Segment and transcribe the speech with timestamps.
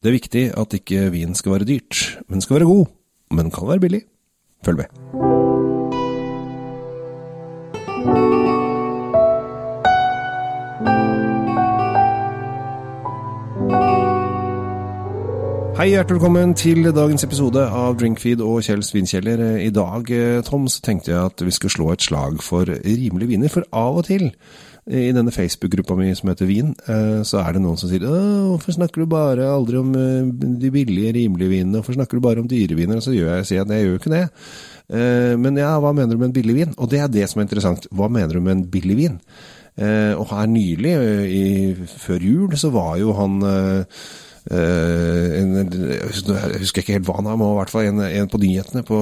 [0.00, 1.98] Det er viktig at ikke vin skal være dyrt,
[2.28, 2.86] men skal være god.
[3.36, 4.00] Men kan være billig.
[4.64, 4.86] Følg med.
[15.76, 19.44] Hei, hjertelig velkommen til dagens episode av Drinkfeed og Kjell Svinkjeller.
[19.60, 23.28] I dag, eh, Tom, så tenkte jeg at vi skulle slå et slag for rimelige
[23.28, 23.48] viner.
[23.48, 24.30] For av og til
[24.90, 28.74] i denne Facebook-gruppa mi som heter Vin, eh, så er det noen som sier hvorfor
[28.74, 30.26] snakker du bare aldri om eh,
[30.60, 32.98] de billige, rimelige vinene, hvorfor snakker du bare om dyre viner?
[32.98, 34.26] Og så gjør jeg, sier jeg at jeg gjør jo ikke det.
[35.38, 36.72] Men ja, hva mener du med en billig vin?
[36.82, 37.84] Og det er det som er interessant.
[37.94, 39.20] Hva mener du med en billig vin?
[40.18, 40.96] Og her nylig,
[41.30, 41.44] i,
[42.02, 43.38] før jul, så var jo han
[44.50, 48.30] Uh, en, jeg husker ikke helt hva han er, men i hvert fall en, en
[48.32, 48.96] på nyhetene på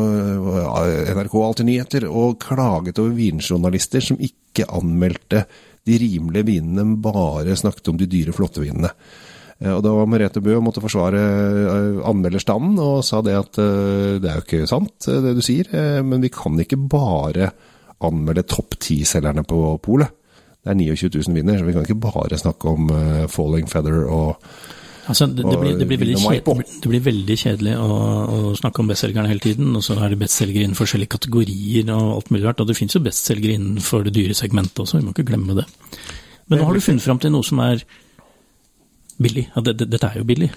[1.14, 5.44] NRK Alltid Nyheter, og klaget over vinjournalister som ikke anmeldte
[5.88, 8.92] de rimelige vinene, bare snakket om de dyre, flotte vinene.
[9.58, 13.58] Uh, og da var Merete Bø og måtte forsvare uh, anmelderstanden og sa det at
[13.58, 15.72] det er jo ikke sant, det du sier,
[16.06, 17.50] men vi kan ikke bare
[18.04, 20.14] anmelde topp ti-selgerne på polet.
[20.62, 22.90] Det er 29 000 vinner, så vi kan ikke bare snakke om
[23.30, 24.36] Falling Feather og
[25.08, 27.92] Altså, det, det, blir, det, blir kjedelig, det, blir, veldig kjedelig å,
[28.28, 32.18] å snakke om bestselgerne hele tiden, og så er det bestselgere innen forskjellige kategorier og
[32.18, 32.60] alt mulig rart.
[32.60, 35.64] Og det finnes jo bestselgere innenfor det dyre segmentet også, vi må ikke glemme det.
[36.48, 37.80] Men nå har du funnet fram til noe som er
[39.18, 39.46] billig.
[39.54, 40.50] Ja, dette er jo billig.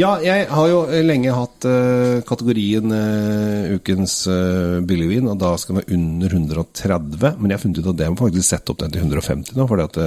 [0.00, 5.76] Ja, jeg har jo lenge hatt uh, kategorien uh, ukens uh, billigvin, og da skal
[5.76, 7.36] den være under 130.
[7.38, 9.68] Men jeg har funnet ut at det må faktisk sette opp den til 150 nå,
[9.70, 10.00] fordi at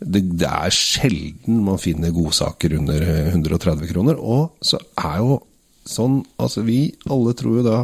[0.00, 3.02] det, det, er sjelden man finner godsaker under
[3.32, 4.20] 130 kroner.
[4.20, 5.40] Og så er jo
[5.86, 7.80] sånn Altså, vi alle tror jo da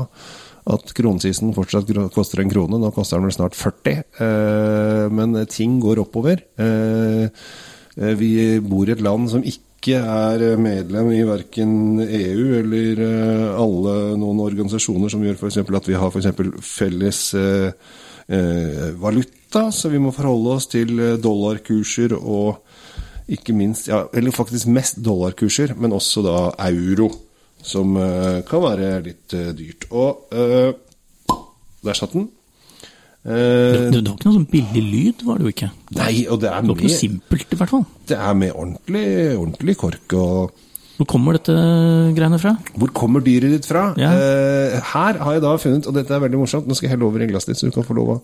[0.72, 2.78] at kronesisen fortsatt koster en krone.
[2.78, 4.02] Nå koster den vel snart 40.
[4.22, 6.44] Eh, men ting går oppover.
[6.60, 13.02] Eh, eh vi bor i et land som ikke er medlem i verken EU eller
[13.08, 15.58] eh, alle noen organisasjoner som gjør f.eks.
[15.64, 17.72] at vi har for felles eh,
[18.30, 18.92] eh,
[19.52, 22.62] valuta, så vi må forholde oss til eh, dollarkurser og
[23.28, 27.10] ikke minst, ja, eller faktisk mest dollarkurser, men også da euro,
[27.62, 29.86] som eh, kan være litt eh, dyrt.
[29.90, 30.72] Og uh,
[31.82, 32.28] der satt den.
[33.22, 35.70] Det, det, var ikke noe sånn billig lyd, var det jo ikke?
[35.94, 37.84] Nei, og det er det var ikke noe simpelt, i hvert fall.
[38.10, 39.06] Det er med ordentlig,
[39.38, 40.60] ordentlig kork og
[40.92, 41.54] hvor kommer dette
[42.14, 42.52] greiene fra?
[42.78, 43.88] Hvor kommer dyret ditt fra?
[43.98, 44.10] Ja.
[44.92, 47.24] Her har jeg da funnet, og dette er veldig morsomt, nå skal jeg helle over
[47.24, 48.18] i glasset ditt, så du kan få lov å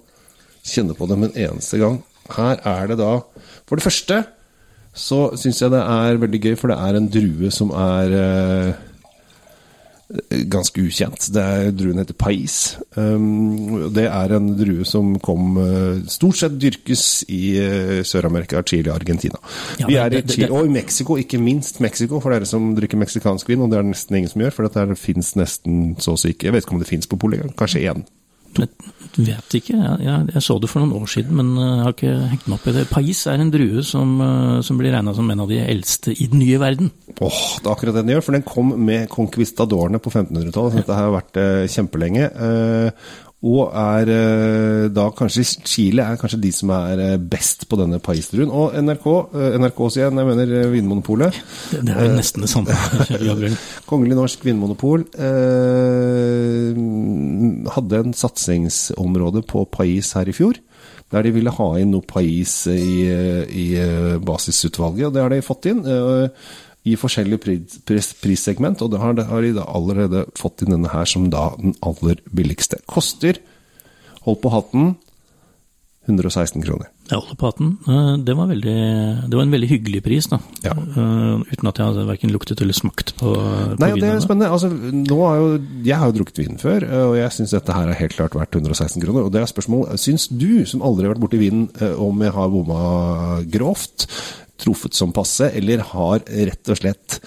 [0.72, 2.02] kjenne på dem en eneste gang.
[2.28, 3.12] Her er det da
[3.68, 4.24] For det første
[4.98, 8.80] så syns jeg det er veldig gøy, for det er en drue som er eh,
[10.48, 11.28] ganske ukjent.
[11.34, 12.78] Det er Druen heter Pais.
[12.96, 18.94] Um, det er en drue som kom uh, Stort sett dyrkes i uh, Sør-Amerika, Chile
[18.94, 19.38] Argentina.
[19.78, 23.00] Ja, Vi er i Chile, og i Mexico, ikke minst Mexico, for dere som drikker
[23.00, 23.62] meksikansk vin.
[23.62, 26.32] Og det er det nesten ingen som gjør, for det fins nesten så å si
[26.32, 28.08] ikke Jeg vet ikke om det fins på polet, kanskje én.
[29.18, 29.74] Vet ikke.
[29.74, 32.56] Jeg, jeg, jeg, så det for noen år siden, men jeg har ikke hengt meg
[32.58, 32.84] opp i det.
[32.90, 36.28] Pais er en drue som, eh, som blir regna som en av de eldste i
[36.30, 36.92] den nye verden.
[37.16, 40.76] Åh, oh, Det er akkurat det den gjør, for den kom med conquistadorene på 1500-tallet.
[40.76, 42.28] Så dette har vært eh, kjempelenge.
[42.30, 47.78] Eh, og er eh, da kanskje Chile er kanskje de som er eh, best på
[47.78, 48.50] denne paisdruen.
[48.50, 51.38] Og NRK, eh, NRK sier jeg, jeg mener Vinmonopolet.
[51.70, 52.74] Det, det er jo nesten det samme.
[53.90, 56.82] Kongelig norsk vinmonopol eh,
[57.76, 60.58] hadde en satsingsområde på pais her i fjor.
[61.14, 63.68] Der de ville ha inn noe pais i, i
[64.20, 65.86] basisutvalget, og det har de fått inn.
[65.86, 66.50] Eh,
[66.86, 70.76] i forskjellige pris, pris, prissegment, og det har, det har, de da allerede fått inn
[70.76, 72.80] denne her som da den aller billigste.
[72.88, 73.40] Koster,
[74.24, 74.94] hold på hatten,
[76.08, 76.88] 116 kroner.
[77.10, 77.68] Jeg holder på hatten.
[77.84, 78.76] Eh, det var, veldig,
[79.28, 80.38] det var en veldig hyggelig pris, da.
[80.64, 80.72] Ja.
[80.72, 84.48] Uh, uten at jeg hadde verken luktet eller smakt på, på Nei, det er spennende.
[84.52, 85.50] Altså, har jo,
[85.84, 88.36] jeg har jo drukket vin før, eh, og jeg syns dette her er helt klart
[88.38, 89.28] verdt 116 kroner.
[89.28, 91.68] Og det er spørsmål syns du, som aldri har vært borti vinen,
[92.00, 92.82] om jeg har bomma
[93.52, 94.08] grovt?
[94.60, 97.20] Truffet som passe, eller har rett og slett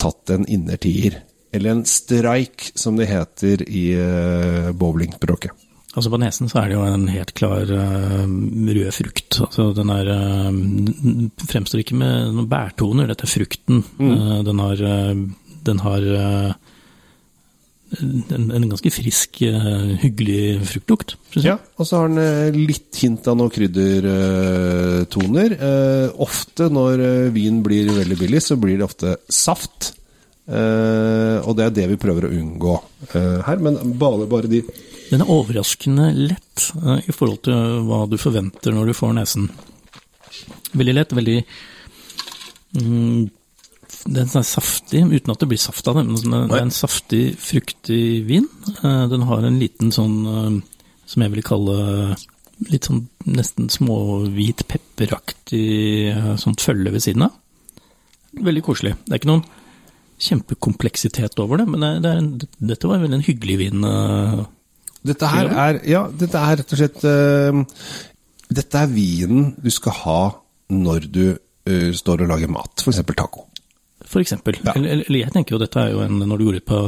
[0.00, 1.22] tatt en innertier.
[1.54, 5.54] Eller en streik, som det heter i uh, bowlingspråket.
[5.94, 9.38] Altså På nesen så er det jo en helt klar uh, rød frukt.
[9.46, 10.50] Altså Den er uh,
[11.46, 13.84] fremstår ikke med noen bærtoner, dette er frukten.
[14.00, 14.10] Mm.
[14.10, 14.84] Uh, den har,
[15.70, 16.08] den har
[18.02, 21.16] en, en, ganske frisk, uh, hyggelig fruktlukt.
[21.34, 21.44] Jeg.
[21.46, 25.48] Ja, og så har den uh, litt hint av noen kryddertoner.
[25.60, 29.94] Uh, ofte når vin blir veldig billig, så blir det ofte saft.
[30.44, 32.74] og det er det vi prøver å unngå
[33.46, 34.58] her, men bare, bare de
[35.08, 36.66] Den er overraskende lett
[37.08, 39.48] i forhold til hva du forventer når du får nesen.
[40.76, 41.38] Veldig lett, veldig
[42.76, 43.24] mm,
[44.04, 46.04] den er saftig, uten at det blir saft av det.
[46.08, 48.48] Men det er en saftig, fruktig vin.
[48.82, 50.60] Den har en liten sånn,
[51.08, 52.16] som jeg vil kalle
[52.70, 57.38] litt sånn nesten småhvit pepperaktig sånt følge ved siden av.
[58.44, 58.94] Veldig koselig.
[59.04, 59.46] Det er ikke noen
[60.24, 62.28] kjempekompleksitet over det, men det en,
[62.70, 63.86] dette var vel en hyggelig vin.
[65.04, 67.88] Dette her er, ja, dette er rett og slett uh,
[68.54, 70.20] Dette er vinen du skal ha
[70.72, 73.02] når du uh, står og lager mat, f.eks.
[73.12, 73.48] taco.
[74.14, 74.60] For eksempel.
[74.62, 74.76] Ja.
[74.78, 76.80] Eller, eller, jeg tenker jo dette er jo en Når du går ut på,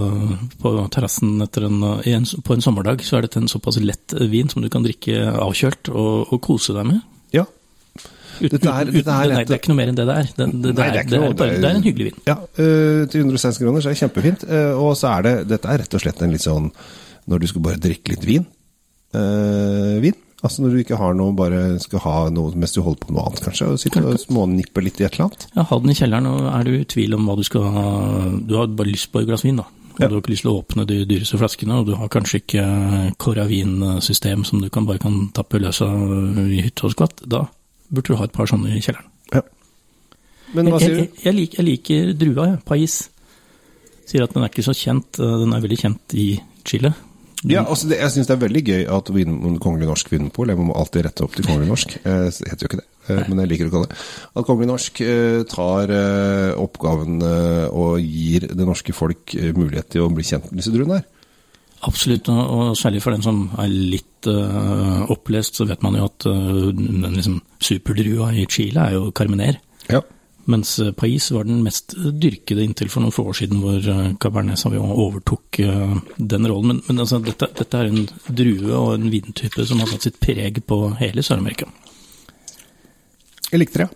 [0.63, 4.87] på terrassen på en sommerdag, så er dette en såpass lett vin som du kan
[4.87, 7.01] drikke avkjølt og, og kose deg med.
[7.35, 7.47] Ja.
[8.37, 10.29] Dette er, dette er, det er ikke noe mer enn det det er.
[10.29, 12.21] Det, det, Nei, er, det, er, bare, det er, en hyggelig vin.
[12.29, 14.45] Ja, uh, til 160 kroner så er det kjempefint.
[14.51, 16.71] Uh, og så er det Dette er rett og slett en litt sånn
[17.27, 18.47] når du skal bare drikke litt vin.
[19.17, 20.19] Uh, vin.
[20.45, 23.17] Altså når du ikke har noe, bare skal ha noe mens du holder på med
[23.17, 23.71] noe annet, kanskje.
[23.73, 25.47] Og sitter og smånipper litt i et eller annet.
[25.57, 27.87] Ja, ha den i kjelleren, og er du i tvil om hva du skal ha
[28.37, 29.67] Du har bare lyst på et glass vin, da.
[29.97, 30.11] Og ja.
[30.11, 32.65] du har ikke lyst til å åpne de dyreste flaskene, og du har kanskje ikke
[33.23, 37.25] koravinsystem som du kan bare kan tappe løs av i hytte og skvatt.
[37.25, 37.47] Da
[37.89, 39.09] burde du ha et par sånne i kjelleren.
[39.33, 39.41] Ja.
[40.53, 41.01] Men hva sier du?
[41.01, 42.61] Jeg, jeg, jeg, liker, jeg liker drua, jeg.
[42.69, 42.99] Pais.
[44.07, 45.17] Sier at den er ikke så kjent.
[45.17, 46.29] Den er veldig kjent i
[46.67, 46.93] Chile.
[47.45, 49.11] Ja, altså det, jeg syns det er veldig gøy at
[49.61, 52.71] Kongelig Norsk Vinmonopol Jeg må alltid rette opp til Kongelig Norsk, eh, det heter jo
[52.71, 53.99] ikke det, eh, men jeg liker å kalle det
[54.33, 55.93] At Kongelig Norsk eh, tar
[56.57, 61.07] oppgaven og gir det norske folk mulighet til å bli kjent med disse druene her.
[61.87, 66.27] Absolutt, og særlig for den som er litt uh, opplest, så vet man jo at
[66.27, 69.59] uh, den liksom superdrua i Chile er jo Carminer.
[69.91, 70.01] Ja.
[70.47, 74.13] Mens eh, Pais var den mest dyrkede inntil for noen få år siden, hvor eh,
[74.23, 76.69] Cabernet Sauvignon overtok eh, den rollen.
[76.71, 80.21] Men, men altså, dette, dette, er en drue og en vintype som har satt sitt
[80.23, 81.67] preg på hele Sør-Amerika.
[83.51, 83.89] Jeg likte det.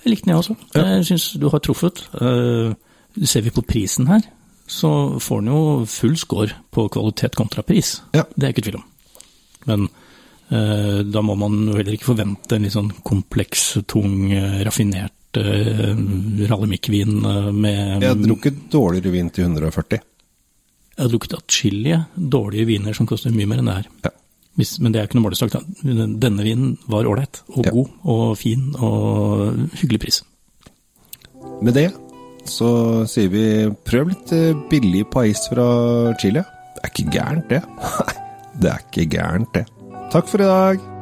[0.00, 0.56] Jeg likte den, jeg også.
[0.72, 0.86] Ja.
[0.94, 2.00] Jeg syns du har truffet.
[3.24, 4.24] ser vi på prisen her,
[4.68, 4.90] så
[5.20, 7.98] får den jo full score på kvalitet kontra pris.
[8.14, 8.24] Ja.
[8.32, 8.88] Det er jeg ikke tvil om.
[9.66, 9.88] Men
[10.46, 14.28] da må man heller ikke forvente en litt sånn kompleks, tung,
[14.62, 20.00] raffinert uh, rallymic-vin eh, med Jeg har drukket dårligere vin til 140.
[20.96, 23.90] Jeg har drukket atskillige dårlige viner som koster mye mer enn det her.
[24.06, 24.14] Ja.
[24.56, 25.58] Hvis, men det er ikke noe målestokk.
[25.84, 27.74] Denne vinen var ålreit og ja.
[27.76, 30.22] god og fin og hyggelig pris.
[31.60, 31.90] Med det
[32.46, 32.68] så
[33.10, 33.46] sier vi
[33.86, 35.68] prøv litt eh, billig pais fra
[36.20, 36.44] Chile.
[36.76, 37.62] Det er ikke gærent, det.
[38.00, 38.18] Nei,
[38.62, 39.66] det er ikke gærent, det.
[40.14, 40.95] Takk for i dag.